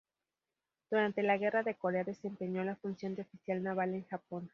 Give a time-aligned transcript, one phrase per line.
[0.89, 4.49] Durante la guerra de Corea desempeñó la función de oficial naval en Japón.